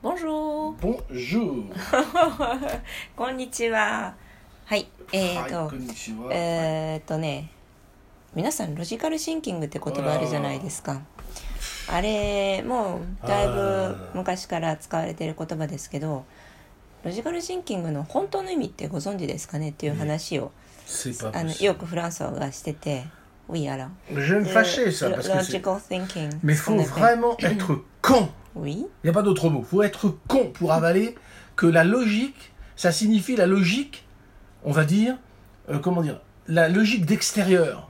[0.00, 0.76] Bonjour.
[3.16, 4.14] こんにちは。
[4.64, 4.86] はい。
[5.12, 5.72] えっ、と、
[6.30, 7.50] えっ、とね、
[8.32, 11.02] 皆さん、ロジカルシンキングって言葉あるじゃないですか。
[11.90, 16.24] あ,れ、もう、だいぶ昔から使われている言葉ですけど、
[17.02, 20.52] ロジカルシンキングの本当の意味ってご存知ですかねっていう話を、
[21.32, 23.08] あのよくフランスはしてて、
[23.48, 23.90] ウィアラ。
[24.14, 24.22] ロ
[25.50, 26.38] ジカルシンキング。
[28.58, 28.86] Oui.
[29.02, 29.62] Il n'y a pas d'autre mot.
[29.62, 31.14] faut être con pour avaler
[31.56, 34.04] que la logique, ça signifie la logique,
[34.64, 35.16] on va dire,
[35.70, 37.88] euh, comment dire, la logique d'extérieur.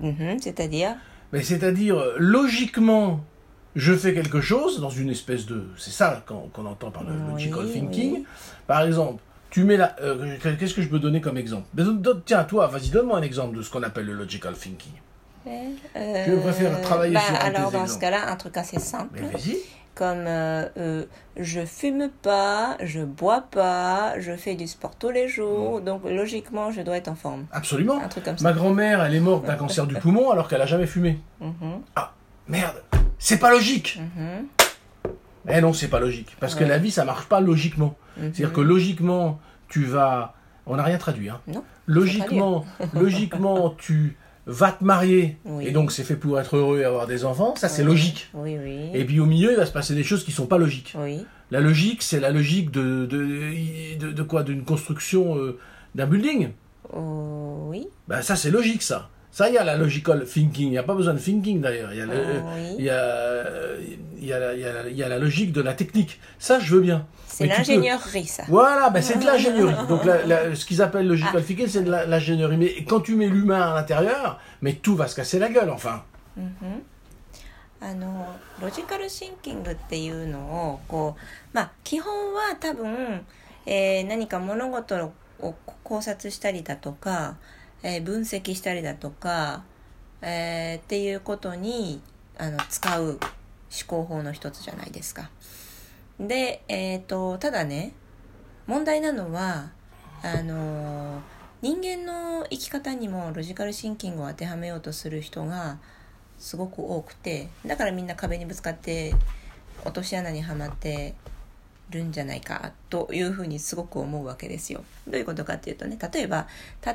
[0.00, 0.96] Mhm, C'est-à-dire
[1.32, 3.24] Mais c'est-à-dire, logiquement,
[3.74, 5.64] je fais quelque chose dans une espèce de...
[5.76, 8.12] C'est ça qu'on entend par le Oui, logical thinking.
[8.14, 8.26] oui.
[8.66, 9.96] Par exemple, tu mets la...
[10.02, 11.66] euh, Qu'est-ce que je peux donner comme exemple?
[12.26, 14.92] Tiens, toi, vas-y, donne-moi un exemple de ce qu'on appelle le logical thinking.
[15.46, 19.20] Euh, Je préfère travailler bah, sur Alors, dans ce cas-là, un truc assez simple.
[19.22, 19.56] Mais vas-y.
[19.94, 21.04] Comme euh, euh,
[21.38, 26.70] je fume pas, je bois pas, je fais du sport tous les jours, donc logiquement,
[26.70, 27.46] je dois être en forme.
[27.50, 28.02] Absolument.
[28.02, 28.44] Un truc comme ça.
[28.44, 31.18] Ma grand-mère, elle est morte d'un cancer du poumon alors qu'elle a jamais fumé.
[31.40, 32.12] Mhm, Ah,
[32.46, 32.82] merde.
[33.18, 33.98] C'est pas logique.
[34.18, 34.46] mhm,
[35.48, 36.36] Eh non, c'est pas logique.
[36.40, 37.94] Parce que la vie, ça marche pas logiquement.
[38.18, 38.34] mhm.
[38.34, 40.34] C'est-à-dire que logiquement, tu vas...
[40.66, 41.40] On n'a rien traduit, hein.
[41.46, 41.62] Non.
[41.86, 45.36] Logiquement, logiquement, tu vas te marier.
[45.44, 45.66] Oui.
[45.66, 47.54] Et donc, c'est fait pour être heureux et avoir des enfants.
[47.56, 48.28] Ça, c'est Oui, logique.
[48.34, 48.56] Oui.
[48.94, 50.94] Et puis, au milieu, il va se passer des choses qui sont pas logiques.
[51.50, 54.42] La logique, c'est la logique de, de, de, de quoi?
[54.42, 55.58] D'une construction euh,
[55.94, 56.50] d'un building?
[56.92, 57.88] Oh, oui.
[58.08, 59.10] Ben, ça, c'est logique, ça.
[59.35, 60.67] Ça, il y a la logical thinking.
[60.67, 61.93] Il n'y a pas besoin de thinking, d'ailleurs.
[61.93, 62.75] Il y a le- euh, Oh, oui.
[62.79, 63.79] il y a, euh,
[64.17, 65.73] il y, a la- il y, a la- il y a la logique de la
[65.73, 66.19] technique.
[66.37, 67.07] Ça, je veux bien.
[67.27, 68.43] C'est Mais tu peux- l'ingénierie, ça.
[68.49, 69.73] Voilà, ben c'est de l'ingénierie.
[69.87, 72.57] Donc la- la- ce qu'ils appellent logical thinking, c'est de la- l'ingénierie.
[72.57, 76.03] Mais quand tu mets l'humain à l'intérieur, mais tout va se casser la gueule, enfin.
[76.37, 76.83] うん
[77.83, 80.39] あのロジカルシンキングっていうの
[80.73, 83.25] をこうまあ基本は多分、
[83.65, 87.37] えー何か物事を考察したりだとか、
[87.82, 89.64] えー分析したりだとか、
[90.22, 92.00] えーっていうことに
[92.38, 93.18] あの使う思
[93.86, 95.30] 考法の一つじゃないですか。
[96.18, 97.92] で、えー、とただね
[98.66, 99.70] 問題なのは
[100.22, 101.20] あの
[101.62, 105.78] 人間の生き方にもロジカルシンキングを当てはめようとする人が
[106.38, 109.14] すごく多くてだからみんな壁にぶつかって
[109.84, 111.14] 落とし穴にはまって
[111.90, 114.84] るんじゃないかというふうにすごく思うわけですよ。
[115.06, 116.48] どういうことかっていうとね例えば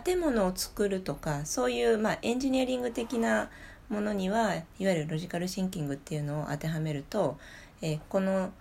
[0.03, 3.50] 建物を作るとかそういう、まあ、エンジニアリング的な
[3.90, 7.38] ものにはいわゆるロジカルシンキングっていうのを当てはめると、
[7.81, 8.52] えーこの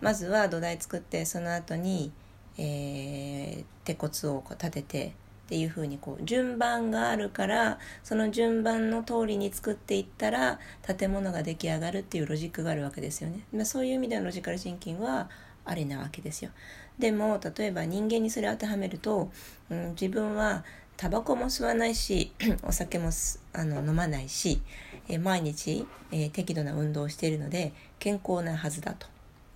[0.00, 2.12] まずは土台作ってその後に、
[2.56, 13.40] えー鉄骨をこう立ててっていう風にこう順番があるからその順番の通りに作っていったら建物が出来上がるっていうロジックがあるわけですよね。
[13.54, 15.30] まあ、そういう意味でのロジカルシンキングは
[15.68, 16.50] ありなわけですよ。
[16.98, 19.30] でも例えば人間にそれを当てはめると、
[19.70, 20.64] うん、自分は
[20.96, 22.32] タバコも吸わないし
[22.64, 23.10] お酒も
[23.52, 24.60] あの飲まないし、
[25.08, 29.06] えー毎日、えー適度な運動をしているので健康なはずだと。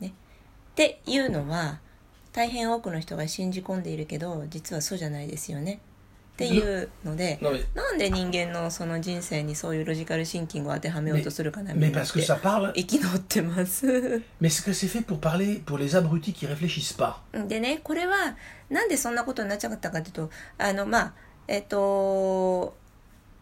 [0.00, 0.10] ね、っ
[0.74, 1.80] ていうのは
[2.32, 5.80] 大変多くの人が信じ込んでいるけど実はそうじゃないですよね。
[6.32, 7.38] っていうので
[7.74, 14.22] なんで人間のその人生にそういうロジカルシンキングを当てはめようとするかなみ mais んな.生き残ってます。
[17.48, 18.36] でねこれは
[18.70, 21.14] なんでそんなことになっちゃったかというとあのまあ
[21.46, 22.74] えっと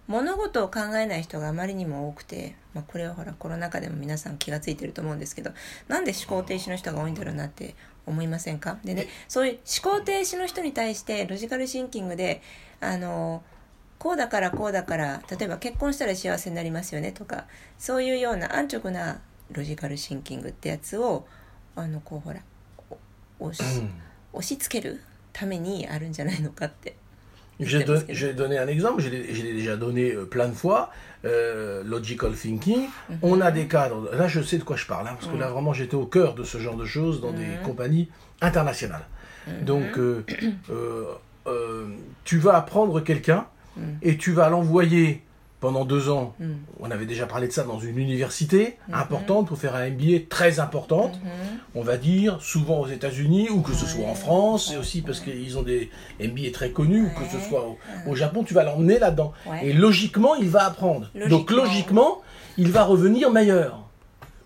[0.08, 5.52] 物事を考えない人があまりにも多くて、まあ、これはほらコロナ禍でも皆さん気がついてると思うんですけど
[5.86, 7.76] なんで思考停止の人が多いんだろうなって
[8.06, 8.78] 思いませんか？
[8.84, 12.42] でねそういう思考停止の人に対してロジカルシンキングで
[12.80, 13.42] あの
[13.98, 17.44] こうだからこうだから例えば結婚したら幸せになりますよねとか
[17.78, 19.20] そういうような安直な
[19.52, 21.26] ロジカルシンキングってやつを
[21.76, 22.40] あのこうほら
[23.38, 23.82] お押し
[24.32, 25.00] 押し付ける
[25.32, 26.94] ためにあるんじゃないのかって。
[27.60, 30.90] J'ai don- j'ai donné un exemple, je l'ai je l'ai déjà donné euh, plein de fois.
[31.26, 32.88] euh, logical thinking,
[33.20, 34.08] on a des cadres.
[34.14, 36.34] Là, je sais de quoi je parle, hein, parce que là, vraiment, j'étais au cœur
[36.34, 38.08] de ce genre de choses dans des compagnies
[38.40, 39.04] internationales.
[39.60, 40.24] Donc, euh,
[40.70, 41.04] euh,
[41.46, 41.86] euh,
[42.24, 43.46] tu vas apprendre quelqu'un
[44.02, 45.22] et tu vas l'envoyer
[45.60, 46.34] pendant deux ans.
[46.80, 50.58] On avait déjà parlé de ça dans une université importante pour faire un MBA très
[50.60, 51.18] importante.
[51.74, 55.20] On va dire souvent aux États-Unis ou que ce soit en France et aussi parce
[55.20, 55.90] qu'ils ont des
[56.20, 57.78] MBA très connus ou que ce soit au,
[58.10, 59.32] au Japon, tu vas l'emmener là-dedans.
[59.62, 61.10] Et logiquement, il va apprendre.
[61.28, 61.62] Donc Logiquement.
[61.64, 62.22] logiquement,
[62.58, 63.80] il va revenir meilleur.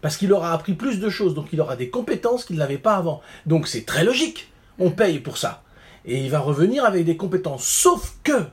[0.00, 2.94] Parce qu'il aura appris plus de choses, donc il aura des compétences qu'il n'avait pas
[2.96, 3.20] avant.
[3.46, 4.50] Donc c'est très logique.
[4.79, 5.62] On paye pour ça.
[6.06, 7.65] Et il va revenir avec des compétences.
[7.65, 8.45] Sauf que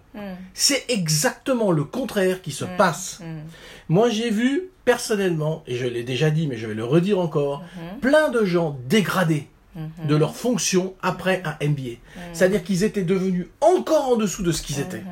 [0.53, 3.21] c'est exactement le contraire qui se passe.
[3.89, 7.63] Moi, j'ai vu personnellement, et je l'ai déjà dit, mais je vais le redire encore,
[8.01, 9.47] plein de gens dégradés
[10.07, 11.99] de leur fonction après un MBA.
[12.33, 15.03] C'est-à-dire qu'ils étaient devenus encore en dessous de ce qu'ils étaient.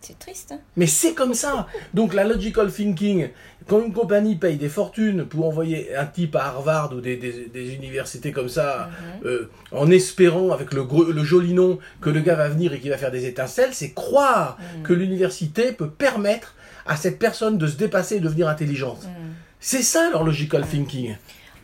[0.00, 0.52] C'est triste.
[0.52, 0.60] Hein.
[0.76, 1.66] Mais c'est comme ça.
[1.94, 3.30] Donc la logical thinking,
[3.66, 7.74] quand une compagnie paye des fortunes pour envoyer un type à Harvard ou des, des,
[7.74, 9.26] universités comme ça, mhm.
[9.26, 12.90] euh, en espérant avec le, le joli nom que le gars va venir et qu'il
[12.90, 14.82] va faire des étincelles, c'est croire mhm.
[14.82, 16.54] que l'université peut permettre
[16.86, 19.04] à cette personne de se dépasser et de devenir intelligente.
[19.04, 19.34] Mhm.
[19.58, 21.16] C'est ça leur logical thinking.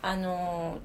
[0.03, 0.81] Ah non.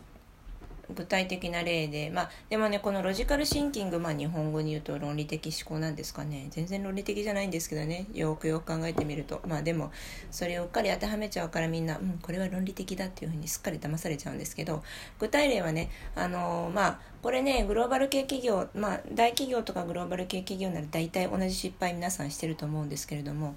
[0.96, 6.48] 具体的な例でまあでもねこのロジカルシンキングまあ日本語に言うと論理的思考なんですかね。
[6.52, 8.08] 全然論理的じゃないんですけどね。
[8.14, 9.42] よくよく考えてみると。
[9.48, 9.92] まあでも
[10.32, 14.84] それをうっかり当てはめちゃうからみんなうんこれは論理的だっていうふうにすっかり騙されちゃうんですけど
[15.20, 23.56] 具体例はねあのまあこれねグローバル系企業まあ大企業とかグローバル系企業なら大体同じ失敗皆さんしてると思うんですけれども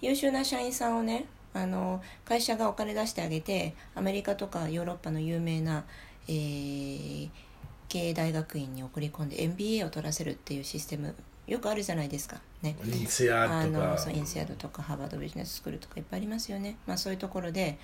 [0.00, 1.26] 優秀な社員さんをね
[1.56, 5.84] あの会社がお金出してあげてアメリカとかヨーロッパの有名な
[6.28, 7.30] えー、
[7.88, 11.14] 経営大学院に送り込んで MBA を取らせるっていうシステム
[11.46, 12.76] よくあるじゃないですかね。
[12.84, 13.98] インセアドとか。
[13.98, 16.76] そうインセアドとかハーバードビジネススクールとかいっぱいありますよね。
[16.86, 17.78] まあそういうところで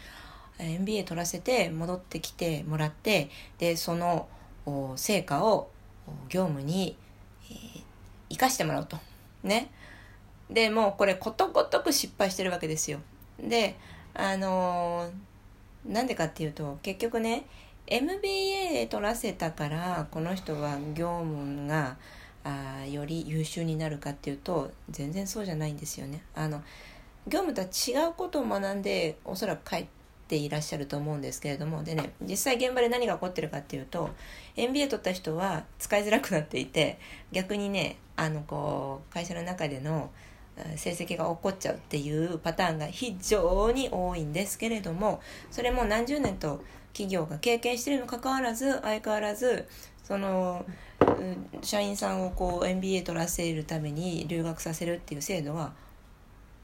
[0.58, 4.28] MBA 取らせて戻ってきてもらってでその
[4.96, 5.70] 成果を
[6.28, 6.96] 業務に、
[7.50, 7.82] えー、
[8.30, 8.98] 生かしてもらうと。
[9.44, 9.70] ね。
[10.50, 12.98] でもうこれことごとく失敗してるわけですよ。
[13.38, 13.76] で
[14.14, 17.46] あのー、なんでかっていうと結局ね
[17.86, 21.96] MBA 取らせたからこの人は業務が
[22.44, 26.22] あより優秀になるかっていうと全然そうじゃないんですよね。
[26.34, 26.62] あの
[27.28, 29.86] 業務とは違うことを学んでおそらく帰っ
[30.26, 34.10] ていらっしゃると思うんですけれどもでね実際現場で何が起こってるかっていうと
[34.56, 36.98] MBA 取った人は使いづらくなっていて
[37.30, 40.10] 逆にねあのこう会社の中での
[40.76, 45.20] 成績が起こっちゃうっていうパターンが非常に多いんですけれども
[45.50, 49.66] それも何十年と企業が経験しているにもかかわらず相変わらず
[50.04, 50.64] その
[51.62, 55.72] 社員さんをこう MBA 取らせるために留学させるっていう制度は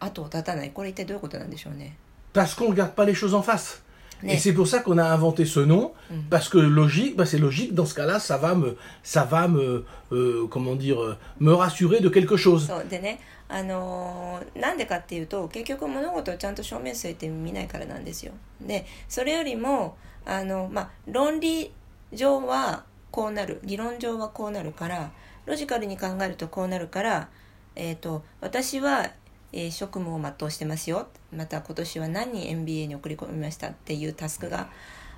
[0.00, 1.96] 後を絶たないこれ一体どういうことなんでしょうね
[2.34, 3.82] Parce qu'on regarde pas les choses en face.
[4.24, 5.92] Et c'est pour ça qu'on a inventé ce nom,
[6.28, 7.74] parce que logique, bah c'est logique.
[7.74, 12.08] Dans ce cas-là, ça va me, ça va me, euh, comment dire, me rassurer de
[12.08, 12.66] quelque chose.
[12.66, 18.32] そうでね、あのー、なんでかっていうと、結局物事をちゃんと正面据えて見ないからなんですよ。
[18.60, 19.96] で、それよりも
[20.28, 21.72] あの、まあ、論理
[22.12, 25.10] 上はこうなる理論上はこうなるから
[25.46, 27.30] ロジカルに考えるとこうなるから、
[27.74, 29.10] えーと、私は、
[29.52, 34.68] えー、職務を全うしてますよまた今年は何人 MBA に送り込みましたっていうタスクが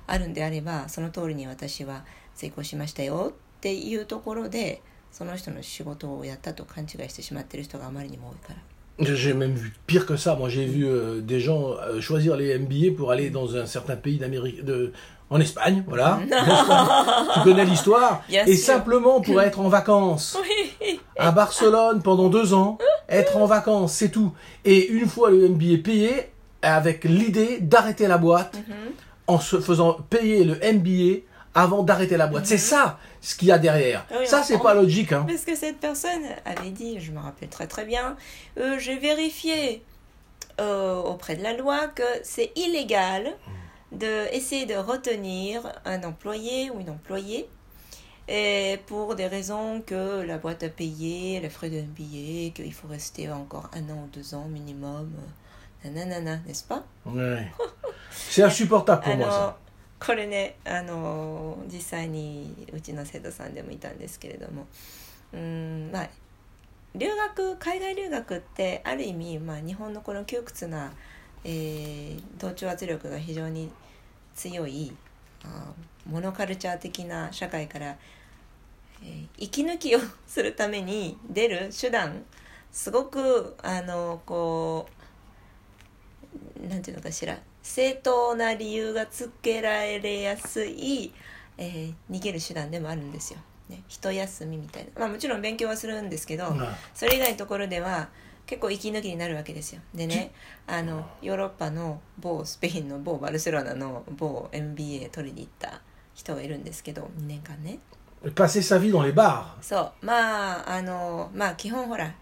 [0.07, 4.81] あるんであればその通りに私は成功しましたよっていうところで
[5.11, 8.70] その人の仕事をやったと勘違いしてしまってる人があまりにも多いから。
[9.01, 10.35] J'ai même vu pire que ça.
[10.35, 13.95] Moi, j'ai vu euh, des gens euh, choisir les MBA pour aller dans un certain
[13.95, 14.91] pays d'Amérique, de,
[15.29, 16.19] en Espagne, voilà.
[17.33, 18.23] tu connais l'histoire.
[18.29, 20.37] Et simplement pour être en vacances
[21.17, 22.77] à Barcelone pendant deux ans,
[23.07, 24.33] être en vacances, c'est tout.
[24.65, 26.31] Et une fois le MBA payé,
[26.61, 28.91] avec l'idée d'arrêter la boîte mm-hmm.
[29.27, 31.21] en se faisant payer le MBA
[31.53, 32.45] avant d'arrêter la boîte.
[32.45, 32.59] C'est mhm.
[32.59, 34.05] ça ce qu'il y a derrière.
[34.25, 35.11] ça, c'est pas logique.
[35.13, 35.25] Hein.
[35.27, 38.17] Parce que cette personne avait dit, je me rappelle très très bien,
[38.57, 39.83] euh, j'ai vérifié
[40.59, 43.31] euh, auprès de la loi que c'est illégal
[43.91, 47.47] d'essayer de, de retenir un employé ou une employée
[48.27, 52.87] et pour des raisons que la boîte a payé, les frais de billet, qu'il faut
[52.87, 55.11] rester encore un an ou deux ans minimum.
[55.83, 56.85] Nanana, n'est-ce pas?
[58.11, 59.59] C'est insupportable pour moi ça.
[60.03, 64.67] これねあの実際にうちの生徒さんでもいたんですけれども。
[65.33, 66.09] うんまあ
[66.93, 70.91] 留学海外留学ってある意味、まあ、日本のこの窮屈な、
[71.45, 73.71] えー、同調圧力が非常に
[74.35, 74.91] 強い
[75.45, 75.71] あ
[76.05, 77.95] モノカルチャー的な社会から、
[79.03, 82.25] えー、息抜きをするために出る手段
[82.73, 84.89] すごくあのこ
[86.61, 91.13] うなんていうのかしら正当な理由がつけられやすい、
[91.57, 93.39] えー、逃げる手段でもあるんですよ。
[93.69, 98.09] ね、一休みみたいな、まあ、もちろん勉強はするんですけど、うん、それ以外のところでは
[98.45, 99.81] 結構息抜きになるわけですよ。
[99.93, 100.33] でね
[100.67, 105.81] あのヨーロッパの某スペインの某バルセロナの某 MBA 取りに行った
[106.13, 107.79] 人がいるんですけど2年間ね。
[108.35, 109.45] Passer sa vie dans les bars.
[109.61, 110.05] そう。
[110.05, 112.13] まああのまあ基本ほら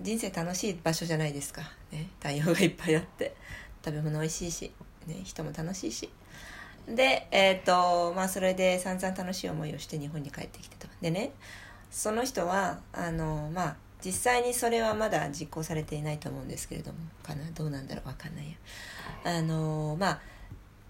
[0.00, 3.34] 人生楽しい場所じゃないですか、ね、太陽がいっぱいあって
[3.84, 4.72] 食べ物美味しいし、
[5.06, 6.10] ね、人も楽しいし。
[6.88, 11.32] でえっ、ー、とまあそれで散々楽しい思いをして日本に帰ってきてたでね
[11.90, 16.98] その人はあのまあ実際にそれはまだ実行されていないと思うんですけれども。
[17.22, 18.56] かなどうなんだろうわかんないや。
[19.38, 20.20] あのまあ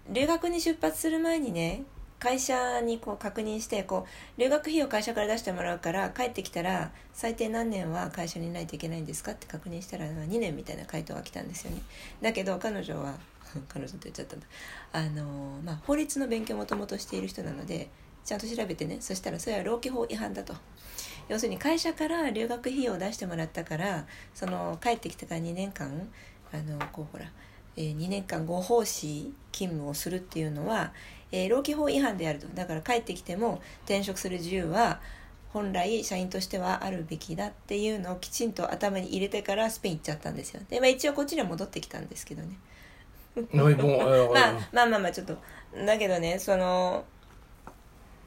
[0.09, 1.83] 留学に出発する前にね
[2.19, 4.05] 会社にこう確認してこ
[4.37, 11.81] う留学費用会社から出してもらうから帰ってきたら最低何年は会社にいないといけないんですかって確認したら2年みたいな回答が来たんですよね。
[12.21, 13.15] だけど彼女は
[13.69, 14.45] 彼女と言っちゃったんだ。
[14.91, 17.89] あの、まあ、法律の勉強もともとしている人なので
[18.25, 18.97] ちゃんと調べてね。
[18.99, 20.53] そしたらそれは労基法違反だと。
[21.29, 26.09] 要するに会社から留学費用を出してもらったからその帰ってきてから2年間
[26.51, 27.31] あのこうほら、
[27.79, 30.91] えー、2年間ご奉仕勤務をするっていうのは、
[31.31, 32.47] えー、労基法違反であると。
[32.47, 34.99] だから帰ってきても転職する自由は
[35.53, 40.61] 本来社員としてはあるべきだっていうのをきちんと頭に入れてからスペイン行っちゃったんですよ。
[40.69, 42.59] で、まあ、一応こっちには戻ってきたんですけどね。
[43.53, 44.29] まあ euh,
[44.73, 45.37] まあまあまあちょっと。
[45.85, 47.05] だけどねその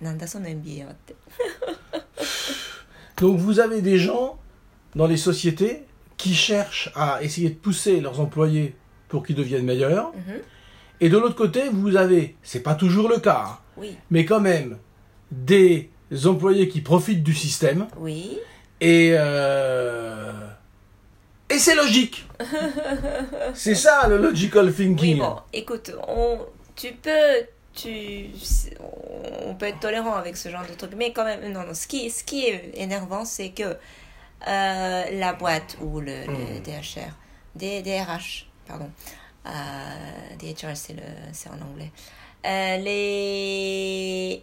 [0.00, 1.14] なんだその MBA はって。
[3.16, 4.38] Donc vous avez des gens
[4.96, 8.74] dans les sociétés qui cherchent à essayer de pousser leurs employés
[9.12, 10.10] pour qu'ils deviennent meilleurs.
[10.14, 10.40] Mhm.
[11.02, 14.40] Et de l'autre côté, vous avez, c'est pas toujours le cas, hein, Oui, mais quand
[14.40, 14.78] même
[15.30, 15.90] des
[16.24, 17.86] employés qui profitent du système.
[17.98, 18.38] oui.
[18.80, 20.32] Et euh,
[21.48, 22.26] et c'est logique.
[23.54, 25.18] c'est ça le logical Oui, thinking.
[25.18, 26.38] bon, écoute, on,
[26.74, 28.26] tu peux, tu,
[29.46, 31.86] on peut être tolérant avec ce genre de truc, mais quand même, non, non, ce
[31.86, 33.62] qui, ce qui est énervant, c'est que
[34.48, 36.62] euh, la boîte ou le, le Mm.
[36.64, 37.12] DHR,
[37.54, 38.90] D- DRH, pardon,
[39.46, 39.50] euh,
[40.38, 41.02] DHR, c'est le,
[41.32, 41.90] c'est en anglais,
[42.44, 44.42] Euh, les,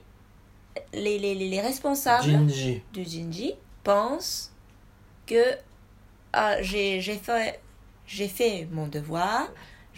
[0.93, 2.45] les, les, les responsables
[2.93, 4.53] du Jinji pensent
[5.25, 5.43] que
[6.31, 7.59] ah, j'ai j'ai fait,
[8.07, 9.49] j'ai fait mon devoir,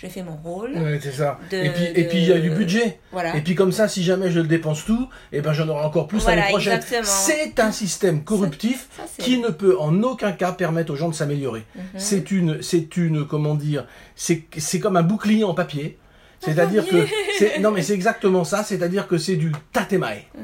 [0.01, 0.71] j'ai fait mon rôle.
[0.73, 1.37] Ouais, c'est ça.
[1.51, 2.99] De- et puis et puis il y a du budget.
[3.11, 3.35] Voilà.
[3.35, 6.07] Et puis comme ça, si jamais je le dépense tout, et ben j'en aurai encore
[6.07, 6.73] plus Voilà, l'année prochaine.
[6.77, 7.03] exactement.
[7.05, 11.13] C'est un système corruptif Ça, qui ne peut en aucun cas permettre aux gens de
[11.13, 11.63] s'améliorer.
[11.75, 11.81] Mhm.
[11.97, 15.99] C'est une, c'est une, comment dire, c'est, c'est comme un bouclier en papier.
[16.39, 18.63] C'est-à-dire que, non mais c'est exactement ça.
[18.63, 20.23] C'est-à-dire que c'est du tatemae.
[20.35, 20.43] Mhm.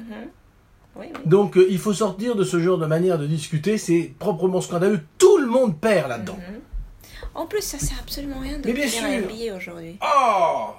[0.99, 1.19] Oui, oui.
[1.25, 3.77] Donc euh, il faut sortir de ce genre de manière de discuter.
[3.79, 4.99] C'est proprement scandaleux.
[5.17, 6.37] Tout le monde perd là-dedans.
[6.37, 6.59] Mhm.
[7.37, 9.97] En plus, ça sert absolument rien de bien faire un billet aujourd'hui.
[10.01, 10.71] Oh.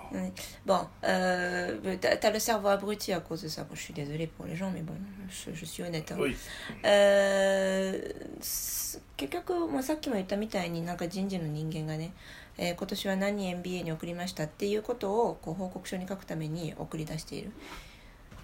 [0.67, 3.63] Bon, euh, t'as le cerveau abruti à cause de ça.
[3.63, 4.93] Bon, je suis désolée pour les gens, mais bon,
[5.29, 6.11] je, je suis honnête.
[6.13, 6.17] hein.
[6.19, 6.37] Oui.
[6.83, 12.13] えーす結局、まあ、さっきも言ったみたいになんか人事の人間がね、
[12.57, 17.53] えー今年は何人 MBA に送りましたっていうことをこう報告書に書くために送り出している。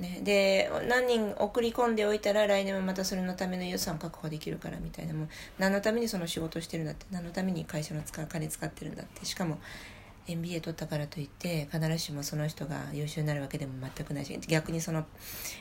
[0.01, 7.07] ね、で何人送り込んでおいたら来年もまたそれのための予算を確保できるからみたいなもう何のためにその仕事してるんだって。
[7.11, 9.25] 何のために会社の使う金使ってるんだって。
[9.25, 9.59] しかも
[10.27, 15.05] MBA 取ったからといって必ずしもその人が優秀になるわけでも全くないし逆にその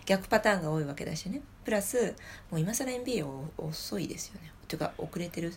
[0.06, 1.42] 逆パターンが多いわけだしね。
[1.66, 2.16] プラス
[2.50, 3.24] もう今更 MBA
[3.58, 4.52] 遅いですよね。
[4.68, 5.54] というか遅れてる。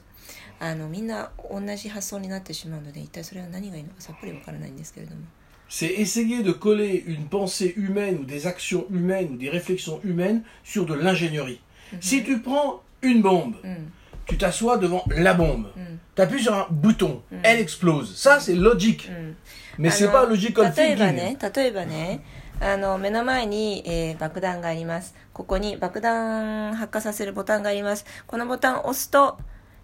[0.59, 5.23] あのみんな同じ発想になってしまうので一体それは何がいいのかさっぱりわからないんですけれども。
[5.69, 10.85] C'est essayer de coller une pensée humaine ou des actions humaines ou des réflexions humaines sur
[10.85, 11.61] de l'ingénierie.
[12.01, 13.91] Si tu prends une bombe, うん、
[14.27, 18.15] tu t'assois devant la bombe, うん、 tu appuies sur un bouton, elle explose.
[18.15, 19.09] Ça, c'est logique.
[19.09, 19.35] うん。
[19.77, 21.13] Mais あ c'est の pas logical 例えば thinking.
[21.13, 22.23] ね例えばね
[22.59, 29.38] あの目の前に、えー爆弾がありますここに爆弾発火させるボタンがありますこのボタンを押すと、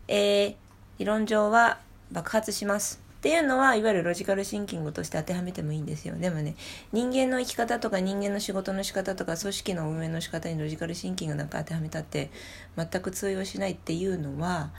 [0.08, 0.56] えー
[1.00, 1.78] 理論上は
[2.12, 6.57] 爆発します っていうのはいわゆるロジカルシンキングとして当てはめてもいいんですよでもね
[6.91, 12.33] 人間の生き方とか人間の仕事の仕方とか組織の運営の仕方にロジカルシンキングなんか当てはめたって
[12.77, 14.73] 全く通用しないっていうのは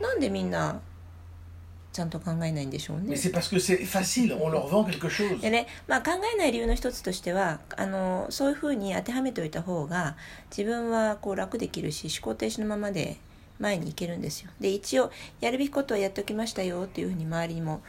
[0.00, 0.80] なんでみんな
[1.92, 3.16] ちゃんと考えないんでしょうね？
[5.40, 10.14] でね、まあ、考えない理由の一つとしてはあのそういうふうに当てはめておいた方が
[10.56, 13.16] 自分はこう楽できるし思考停止のままで
[13.58, 15.10] 前に行けるんですよで一応
[15.40, 17.80] やるべきことはやっておきましたよっていうふうに周りにも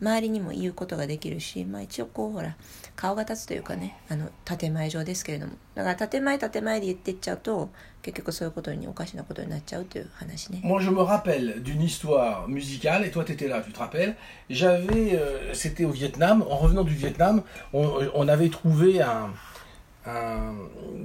[0.00, 2.54] 周りにも言うことができるし、まあ、一応こうほら
[2.94, 7.70] 顔が立つというかねあの建前上ですけれどもだから建前建前で言ってっちゃうと
[8.00, 14.14] 結局そういうことにおかしなことになっちゃうという話ね Moi, je me rappelle d'une histoire musicale, et toi, tu étais là, tu te rappelles.
[14.48, 16.42] J'avais, euh, c'était au Vietnam.
[16.48, 17.42] En revenant du Vietnam,
[17.72, 19.30] on, on avait trouvé un,
[20.06, 20.54] un,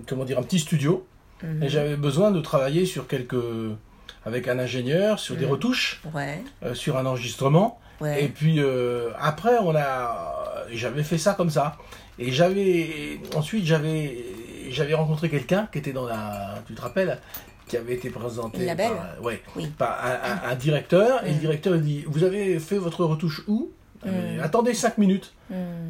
[0.08, 1.06] comment dire, un petit studio,
[1.42, 1.64] Mhm.
[1.64, 3.36] et j'avais besoin de travailler sur quelques,
[4.26, 5.52] avec un ingénieur, sur des Mhm.
[5.52, 7.80] retouches, ouais euh, sur un enregistrement.
[8.02, 11.76] ouais Et puis euh, après, on a, j'avais fait ça comme ça.
[12.20, 14.24] Et j'avais, ensuite, j'avais,
[14.70, 17.20] j'avais rencontré quelqu'un qui était dans la, tu te rappelles,
[17.68, 19.68] qui avait été présenté label par, ouais, Oui.
[19.78, 21.26] par un, un- un directeur.
[21.26, 21.40] Et le Mm.
[21.40, 23.72] directeur il dit, vous avez fait votre retouche où?
[24.06, 24.44] Euh, Mm.
[24.44, 25.34] Attendez cinq minutes.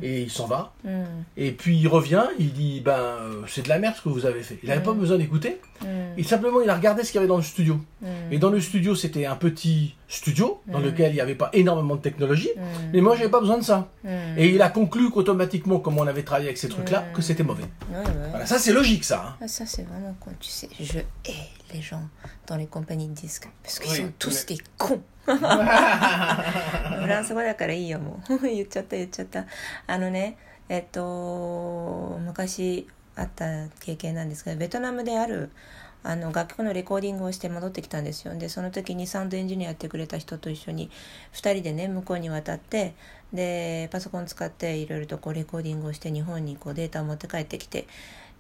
[0.03, 0.71] et il s'en va.
[0.85, 1.27] うん。
[1.37, 4.25] Et puis il revient, il dit ben euh, c'est de la merde ce que vous
[4.27, 4.59] avez fait.
[4.63, 5.61] Il n'avait pas besoin d'écouter.
[5.83, 6.15] うん。
[6.17, 7.81] Et simplement il a regardé ce qu'il y avait dans le studio.
[8.03, 8.33] うん。
[8.33, 10.85] Et dans le studio c'était un petit studio dans Mm.
[10.85, 12.51] lequel il n'y avait pas énormément de technologie.
[12.57, 12.91] うん。
[12.93, 13.89] Mais moi j'avais pas besoin de ça.
[14.05, 14.39] うん。
[14.39, 17.13] Et il a conclu qu'automatiquement, comme on avait travaillé avec ces trucs-là, Mm.
[17.17, 17.65] que c'était mauvais.
[17.91, 18.05] Ouais, ouais.
[18.31, 19.25] Voilà, ça c'est logique ça.
[19.29, 19.37] hein.
[19.43, 20.31] Ah, ça, c'est vraiment con.
[20.39, 21.35] Tu sais, je hais
[21.75, 22.03] les gens
[22.47, 23.49] dans les compagnies de disques.
[23.65, 25.03] Parce qu'ils Oui, sont tous mais- des cons.
[25.29, 25.33] フ
[27.07, 28.39] ランス語だからいいよ、もう。
[28.43, 29.45] 言っちゃった、言っちゃった。
[29.88, 30.38] あのね、
[30.70, 35.52] えっと、昔あった経験なんですけど、ベトナムである、
[36.04, 38.36] あの楽曲のレコーディングをして戻ってきたんですよ。
[38.38, 40.92] でその時にサウンドエンジニアやってくれた人と一緒に
[41.34, 42.94] 2人でね向こうに渡って
[43.32, 47.88] でパソコン使っていろいろとこうレコーディングをして日本にこうデータを持って帰ってきて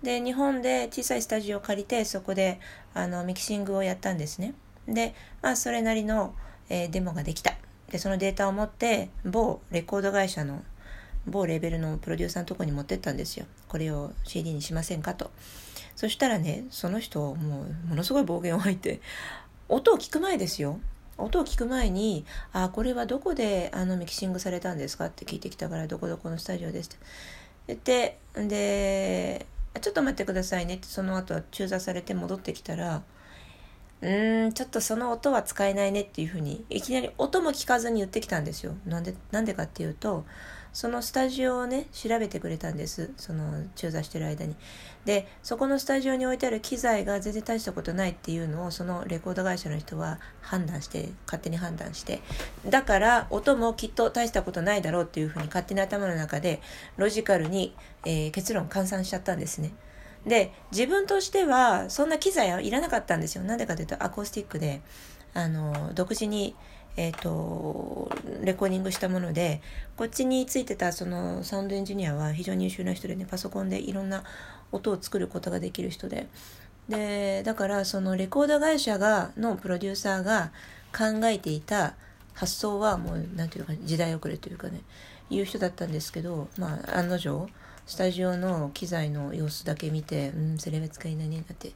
[0.02, 2.60] で日本で小さいスタジオを借りてそこで
[2.94, 4.54] あのミキシングをやったんですね。
[4.86, 6.36] で、まあ、それなりの、
[6.70, 7.54] えーデモができた。
[7.90, 10.64] でそのデータを持って某レコード会社の
[11.26, 13.46] 某レベルのプロデューサーのとこに持ってったんですよ。
[13.68, 15.32] これを CD にしませんかと。
[15.96, 19.00] そしたらねその人もうものすごい暴言を吐いて
[19.70, 20.80] 音を聞く前ですよ。
[21.18, 26.98] 音を聞く前に「あこれはどこであのミキシングされたんですか?」って聞いてきたから「どこどこのスタジオです」って。
[27.68, 29.46] 言ってで
[29.80, 33.04] 「ちょっと待ってくださいね」ってその後中座されて戻ってきたら
[34.02, 38.76] 「うーんちょっとその音は使えないね」っていうふうにいきなり音も聞かずに言ってきたんですよ。
[38.86, 40.26] なんでなんでかっていうと
[40.74, 43.12] そのスタジオをね調べてくれたんです。
[43.18, 44.56] その中座してる間に。
[45.06, 52.22] でそこのスタジオに置いてある機材が全然大したことないっていうのをそのレコード会社の人は判断して勝手に判断して。
[52.68, 56.60] だから音もきっと大したことないだろうっていうふうに勝手に頭の中で
[56.98, 57.76] ロジカルに、
[58.06, 59.72] えー結論換算しちゃったんですね。
[60.26, 63.44] で自分としてはそんな機材はいらなかったんですよ。
[63.44, 64.82] なんでかというとアコースティックで
[65.34, 66.56] あの独自に
[66.96, 69.62] えー、とレコーディングしたもので
[69.98, 74.24] こっちについてたそのサウンドエンジニアは非常に優秀な人でねパソコンでいろんな
[74.72, 76.28] 音を作ることができる人で。
[76.90, 80.52] でだからそのレコード会社がのプロデューサーが
[80.92, 81.96] 考えていた
[82.34, 84.82] 発想はもうなんていうか時代遅れというかね
[85.30, 87.48] いう人だったんですけどまあ案の定
[87.86, 91.72] スタジオの機材の様子だけ見て「うんそれは使えないね」だって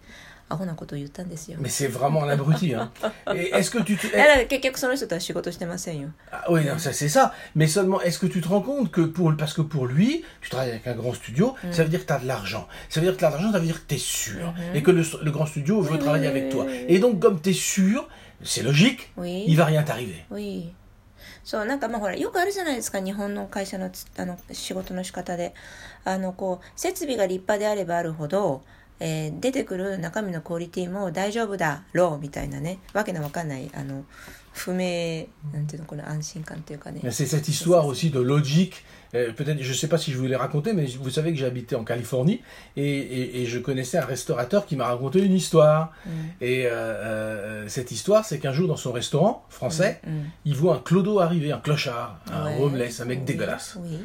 [0.49, 1.59] アホなことを言ったんですよ。
[1.61, 2.75] Mais c'est vraiment un abruti.
[2.75, 2.90] Hein.
[3.35, 4.07] Et Est-ce que tu te...
[4.14, 6.11] だから結局その人とは仕事してませんよ。
[6.31, 7.33] Ah, oui, non, ça c'est ça.
[7.55, 10.51] Mais seulement, est-ce que tu te rends compte que pour parce que pour lui, tu
[10.51, 12.68] travailles avec un grand studio, ça veut dire que tu as de l'argent.
[12.90, 15.03] Ça veut dire que l'argent, ça veut dire que tu es sûr et que le,
[15.23, 16.64] le grand studio veut Oui, travailler oui, avec oui, toi.
[16.66, 16.95] oui, oui.
[16.95, 18.07] Et donc, comme tu es sûr,
[18.42, 19.45] c'est logique, Oui.
[19.49, 20.25] il va rien t'arriver.
[20.31, 20.75] Oui.
[21.45, 25.55] そうなんかまあほらよくあるじゃないですか日本の会社のつあの仕事の仕方で
[26.05, 28.62] あのこう設備が立派であればあるほど、
[29.01, 34.05] えー出てくる中身のクオリティも大丈夫だろうみたいなねわけのわかんないあの
[34.53, 38.85] 不明なんていうのこの安心感というかね Mais C'est cette histoire aussi de logique.
[39.14, 41.75] euh, Peut-être, je sais pas si je vous l'ai raconté, mais vous savez que j'habitais
[41.75, 42.42] en Californie
[42.77, 45.92] et, et- et je connaissais un restaurateur qui m'a raconté une histoire.
[46.42, 50.77] Et euh, euh, cette histoire, c'est qu'un jour dans son restaurant français, うん il voit
[50.77, 52.61] un clodo arriver, un clochard, un Ouais.
[52.61, 53.79] homeless, un mec Oui, dégueulasse.
[53.81, 53.99] Oui,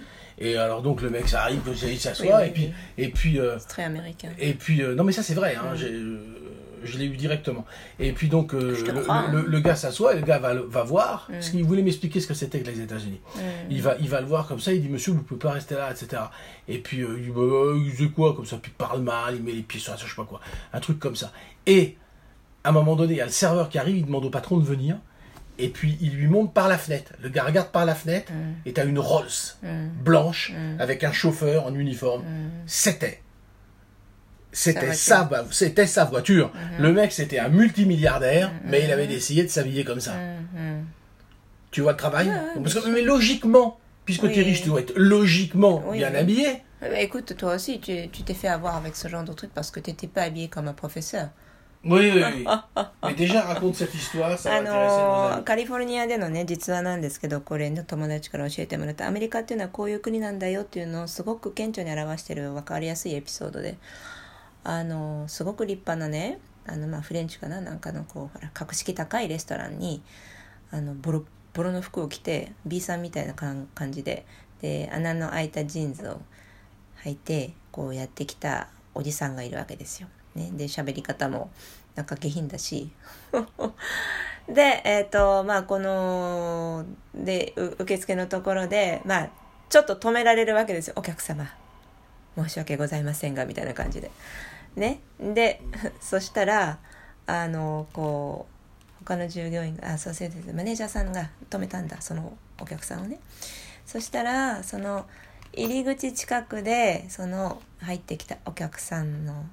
[0.44, 2.64] Et alors donc le mec ça arrive, il s'assoit Oui, oui, et puis
[2.98, 3.04] oui.
[3.04, 4.28] et puis euh, c'est très américain.
[4.38, 6.18] et puis euh, non mais ça c'est vrai, hein, euh,
[6.84, 7.64] je l'ai eu directement.
[8.00, 9.44] Et puis donc euh, Je te le, crois, le- hein.
[9.46, 11.32] le gars s'assoit et le gars va, va voir Mm.
[11.34, 13.20] parce qu'il voulait m'expliquer ce que c'était que les États-Unis.
[13.36, 13.40] Mm.
[13.70, 15.76] Il va il va le voir comme ça, il dit monsieur vous pouvez pas rester
[15.76, 16.22] là etc.
[16.66, 17.42] Et puis il dit bah,
[18.00, 20.06] il quoi comme ça, puis il parle mal, il met les pieds sur la je
[20.06, 20.40] sais pas quoi,
[20.72, 21.30] un truc comme ça.
[21.66, 21.96] Et
[22.64, 24.56] à un moment donné il y a le serveur qui arrive, il demande au patron
[24.58, 24.96] de venir.
[25.58, 27.12] Et puis il lui monte par la fenêtre.
[27.22, 28.52] Le gars regarde par la fenêtre Mm.
[28.66, 29.26] et t'as une Rolls
[29.62, 29.88] Mm.
[30.02, 30.80] blanche Mm.
[30.80, 32.24] avec un chauffeur en uniforme.
[32.66, 33.20] C'était.
[34.54, 36.52] C'était Sa c'était sa voiture.
[36.78, 40.14] Le mec, c'était un multimilliardaire, mais il avait décidé de s'habiller comme ça.
[41.70, 42.30] Tu vois le travail
[42.62, 44.32] Parce que, Mais logiquement, puisque Oui.
[44.32, 46.62] tu es riche, tu dois être logiquement Oui, bien habillé.
[46.98, 49.80] Écoute, toi aussi, tu tu t'es fait avoir avec ce genre de truc parce que
[49.80, 51.28] tu n'étais pas habillé comme un professeur.
[51.84, 52.46] Oui, oui, oui.
[53.02, 55.44] mais déjà, raconte cette histoire, ça va あ intéresser nos の amis.
[55.44, 63.78] カリフォルニアでのね実話なんですけどこれの友達から教えてもらったアメリカっていうのはこういう国なんだよっていうのをすごく顕著に表してる分かりやすいエピソードで
[64.62, 70.02] あのすごく立派なねあの、まあ、フレンチかななんかのこうほら格式高いレストランに
[70.70, 74.24] あのボロボロの服を着て B さんみたいな感感じで
[74.60, 76.20] で穴の開いたジーンズを
[77.02, 80.08] 履いてこうやってきたおじさんがいるわけですよ。
[80.34, 81.50] ね、で喋り方も
[81.94, 82.90] なんか下品だし。
[84.48, 89.30] でえっ、とまあこので受付のところでまあ
[89.68, 90.94] ちょっと止められるわけですよ。
[90.96, 91.48] お客様。
[92.36, 94.10] 申し訳ございませんがみたいな感じで。
[94.76, 95.00] ね。
[95.20, 95.62] で
[96.00, 96.78] そしたら
[97.26, 98.46] あのこ
[99.00, 102.00] う他の従業員があそうですマネージャーさんが止めたんだ。
[102.00, 103.18] そのお客さんをね。
[103.86, 105.06] そしたらその
[105.52, 109.44] 入り口近くでその入ってきたお客さんの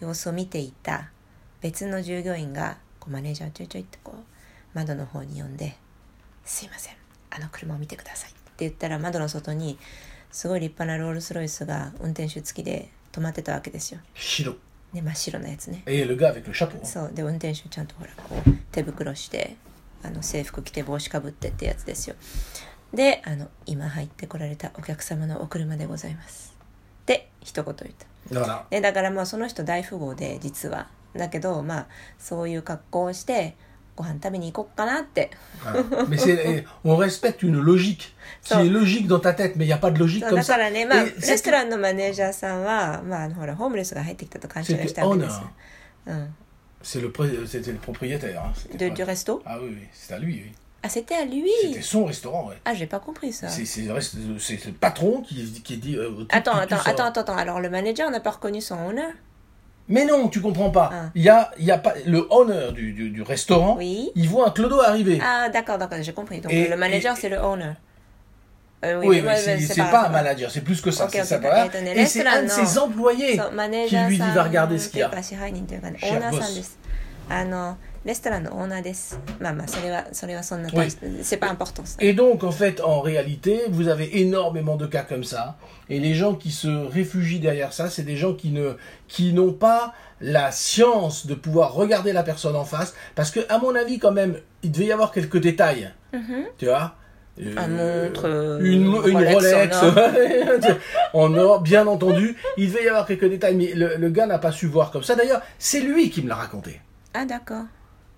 [0.00, 1.10] 様子を見ていた
[1.60, 4.22] 別の従業員がこうマネージャーちょいちょいってこう
[4.74, 5.76] 窓の方に呼んで
[6.44, 6.94] 「すいません
[7.30, 9.78] あの車を見てください」って言ったら窓の外に
[10.30, 14.00] すごい立派なロールスロイスが運転手付きで止まってたわけですよ。
[14.14, 14.56] 白。
[14.92, 15.82] ね、真っ白なやつね。
[15.86, 16.84] Le gars avec le chapeau.
[16.84, 19.56] そうで運転手ちゃんとほらこう手袋して
[20.02, 22.16] あの制服着て帽子かぶってってやつですよ
[22.94, 26.56] であの今入ってこられたお客様のお車でございます
[27.02, 31.86] って一言言った.だか,らでだからまあその人大富豪で実はだけどまあ
[32.18, 33.56] そういう格好をして
[33.96, 35.30] ご飯食べに行こうかなって。
[35.62, 35.76] ま、
[40.28, 40.36] っぱり。
[40.36, 44.48] だからね、まあ、レストランのマネージャーさんは、まあ、ほら、ホームレスが入ってきたと。
[46.06, 46.34] うん。
[50.82, 52.56] Ah, c'était à lui C'était son restaurant, ouais.
[52.64, 53.48] Ah, j'ai pas compris ça.
[53.48, 55.96] C'est le patron qui, qui dit.
[55.96, 59.12] Euh, attends, attends, attends, attends, Alors, le manager n'a pas reconnu son honneur
[59.90, 60.90] mais non, tu comprends pas.
[60.92, 60.96] Ah.
[61.16, 63.74] Il y a, il y a pas le owner du, du, restaurant.
[63.76, 64.10] Oui.
[64.14, 65.20] Il voit un clodo arriver.
[65.20, 66.40] Ah d'accord, d'accord, j'ai compris.
[66.40, 67.72] Donc le manager c'est le owner.
[68.82, 71.04] Euh, oui, oui, mais, c'est pas, un manager, c'est plus que ça.
[71.04, 73.38] Okay, c'est okay, Et c'est un de ses employés
[73.88, 75.10] qui lui dit va regarder ce qu'il y a.
[77.28, 77.76] Ah non.
[78.02, 79.20] レストランのオーナーです。
[79.40, 81.08] まあまあ、それは、それはそんな大し、oui.
[81.10, 81.82] Bah, bah, c'est pas important.
[81.98, 85.56] Et donc, en fait, en réalité, vous avez énormément de cas comme ça.
[85.90, 89.52] Et les gens qui se réfugient derrière ça, c'est des gens qui ne, qui n'ont
[89.52, 92.94] pas la science de pouvoir regarder la personne en face.
[93.14, 95.92] Parce que, à mon avis, quand même, il devait y avoir quelques détails.
[96.14, 96.44] Mm-hmm.
[96.56, 96.94] Tu vois?
[97.38, 99.76] Un euh, montre, euh, une, une Rolex,
[101.62, 102.36] bien entendu.
[102.56, 105.02] Il devait y avoir quelques détails, mais le, le gars n'a pas su voir comme
[105.02, 105.16] ça.
[105.16, 106.80] D'ailleurs, c'est lui qui me l'a raconté.
[107.12, 107.64] Ah d'accord.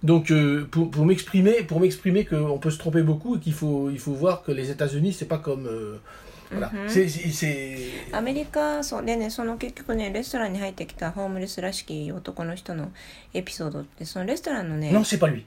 [0.03, 3.91] Donc euh, pour, pour m'exprimer, pour m'exprimer qu'on peut se tromper beaucoup et qu'il faut,
[4.07, 5.97] voir que les États-Unis, c'est pas comme euh,
[6.51, 6.69] voilà.
[6.69, 6.89] Mm -hmm.
[6.89, 7.79] c'est, c'est,
[14.93, 15.45] Non, c'est pas lui.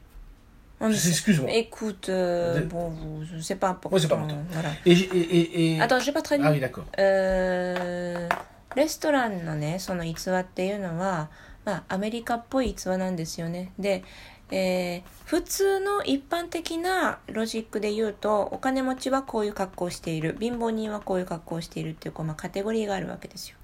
[0.82, 1.50] Oh, Excuse-moi.
[1.52, 3.42] Écoute, euh, de...
[3.42, 3.96] c'est pas important.
[3.96, 4.44] Ouais, c'est pas important.
[4.52, 4.70] Voilà.
[4.86, 5.82] Et, et, et...
[5.82, 6.46] Attends, j'ai pas traduit.
[6.48, 6.86] Ah oui, d'accord.
[7.00, 8.28] Euh,
[14.52, 20.38] えー普通の一般的なロジックで言うとお金持ちはこういう格好をしている。
[20.40, 23.58] 貧乏人はこういう格好をしているっていうこう、まあ、カテゴリーがあるわけですよ。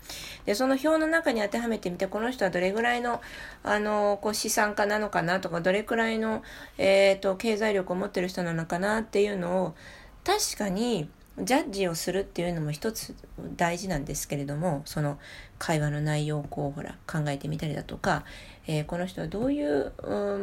[0.46, 3.22] でその表の中に当てはめてみてこの人はどれぐらいの
[3.64, 6.42] あのこう資産家なのかなとかどれくらいの、
[6.80, 9.76] えー、と経済力を持ってる人なのかなっていうのを
[10.24, 13.16] 確かにジャッジをするっていうのも一つ
[13.56, 15.18] 大事なんですけれどもその
[15.60, 18.26] 会話の内容をこうほら考えてみたりだとか、
[18.68, 19.92] えーこの人はどういう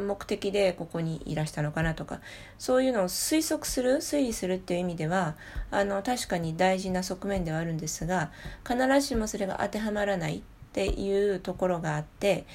[0.07, 2.21] 目的でここにいらしたのかなとか
[2.59, 5.37] そういうのを推測する推理するっていう意味では
[5.71, 8.31] あの確かに大事な側面ではあるんですが
[8.67, 12.47] 必ずしもそれが当てはまらないっていうところがあって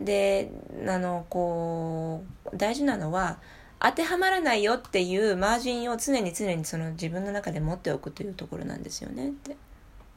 [0.00, 0.50] で
[0.86, 2.22] あのこ
[2.52, 3.38] う大事なのは
[3.80, 9.56] 当てはまらないよっていうマージンを常に常にその自分の中で持っておくというところなんですよねって。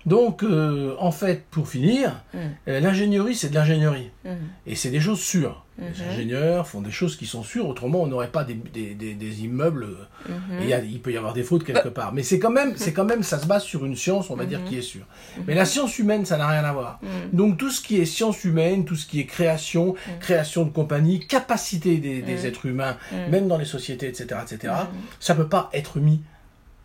[0.06, 2.38] Donc, euh, en fait, pour finir, mm.
[2.68, 4.12] euh, l'ingénierie, c'est de l'ingénierie.
[4.26, 4.30] Mm.
[4.68, 5.66] Et c'est des choses sûres.
[5.80, 6.10] Les mm-hmm.
[6.12, 9.44] ingénieurs font des choses qui sont sûres, autrement, on n'aurait pas des, des, des, des
[9.44, 9.88] immeubles.
[10.30, 10.84] Euh, mm-hmm.
[10.84, 11.92] Et il peut y avoir des fautes quelque bah.
[11.92, 12.14] part.
[12.14, 14.46] Mais c'est quand, même, c'est quand même, ça se base sur une science, on va
[14.46, 14.66] dire, mm-hmm.
[14.66, 15.06] qui est sûre.
[15.48, 17.00] Mais la science humaine, ça n'a rien à voir.
[17.02, 17.36] Mm.
[17.36, 21.26] Donc, tout ce qui est science humaine, tout ce qui est création, création de compagnie,
[21.26, 22.98] capacité des, êtres humains,
[23.30, 24.74] même dans les sociétés, etc., etc.,
[25.20, 26.22] ça ne peut pas être mis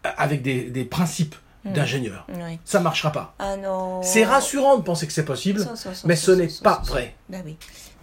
[0.06, 1.34] euh, avec des, principes.
[1.64, 2.24] D'ingénieur.
[2.28, 3.34] はい、Ça marchera pas.
[3.38, 5.60] あのー C'est rassurant de penser que c'est possible,
[6.04, 7.14] mais ce n'est pas vrai.
[7.28, 7.56] だ oui.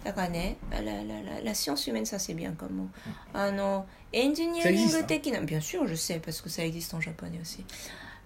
[0.04, 2.88] だからね、la, la, la, la science humaine, ça c'est bien comme mot.
[3.32, 7.64] あの、エンジニアリング的な、bien sûr, je sais, parce que ça existe en japonais aussi.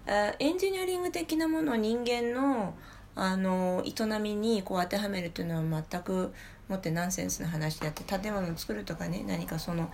[0.07, 2.75] あエンジニアリング的なものを人間の、
[3.15, 6.33] あの、営みにこう当てはめるというのは全く
[6.67, 9.89] もってナンセンスな話であって、建物を作るとかね、何かその、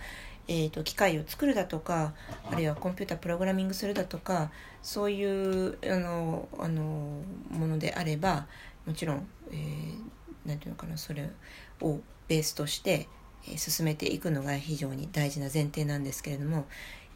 [0.48, 2.14] えー、と機械を作るだとか
[2.50, 4.50] あるいはコンピュータープログラミングするだとか
[4.82, 8.46] そういうあのあのものであれば
[8.86, 10.08] もちろん、えー
[10.56, 11.28] ていうのかなそれ
[11.82, 13.08] をベースとして、
[13.46, 16.66] え進めていくのが非常に大事な前提なんですけれども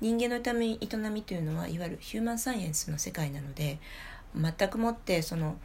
[0.00, 3.80] 人間の営み営みというのはいわゆるヒューマンサイエンスの世界なので
[4.34, 5.56] 全くもってその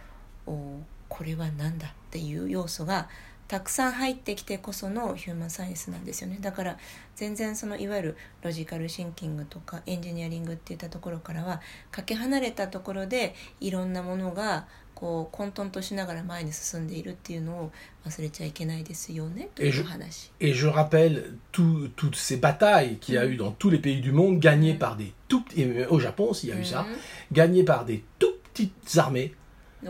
[0.48, 0.80] お
[1.10, 3.08] これは何だっていう要素が
[3.48, 6.78] たくさん入ってきてこそのヒューマンサイエンスなんですよねだから
[7.16, 17.72] 全然そのいわゆるロジカルシンキングとかエンジニアリングっていったところからはかけ離れたところでいろんなものがこう混沌としながら前に進んでいるっていうのを
[18.06, 20.32] 忘れちゃいけないですよねというお話。
[20.40, 24.12] Et je rappelle tout- toutes ces batailles qu'il y a eu dans tous les pays du
[24.12, 26.84] monde, gagnées par des tout et au Japon aussi il y a eu ça,
[27.32, 29.36] gagnées par des tout petites armées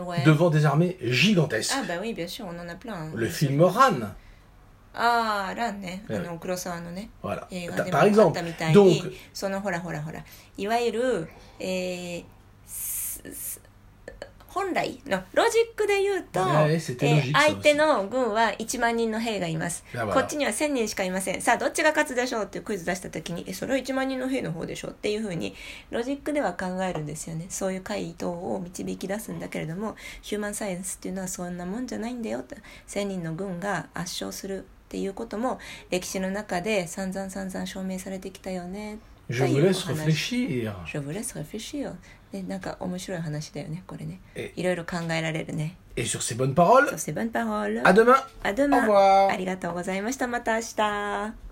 [0.06, 0.22] Ouais.
[0.24, 1.74] devant des armées gigantesques.
[1.76, 3.10] Ah bah oui, bien sûr, on en a plein.
[3.14, 3.94] Le film Ran,
[4.94, 6.02] ああ、ランね。
[6.08, 7.10] あえの、黒沢のね。
[7.22, 7.46] voilà.
[7.50, 8.32] 映画 Ta- で Par もあっ exemple.
[8.32, 10.24] たみたいに Donc, そのほらほらほら
[10.56, 11.28] いわゆる、
[11.60, 12.24] えー
[12.66, 13.60] すす
[14.48, 19.84] 本来のロジックで言うと、ねえー相手の軍は1万人の兵がいます。
[20.12, 21.40] こっちには1000人しかいません。
[21.40, 25.54] さあどっちが勝つでしょうっていうクイズ出した時にえそれは1万人の兵の方でしょっていうふうに
[25.90, 27.46] ロジックでは考えるんですよね。
[27.50, 32.56] そういう回答を導き出すんだけれどもヒューマンサイエンスっていうのはそんなもんじゃないんだよって
[32.88, 35.58] 1000人の軍が圧勝するっていうことも
[35.90, 38.98] 歴史の中で散々散々証明されてきたよね
[39.30, 40.74] je vous laisse réfléchir.
[40.86, 41.92] Je vous laisse réfléchir
[42.32, 48.16] でなんか面白い話だよねこれねえいろいろ考えられるね Et sur ces bonnes paroles, Sur ces bonnes paroles à demain.
[48.44, 49.30] à demain Au revoir.
[49.32, 51.47] ありがとうございましたまた明日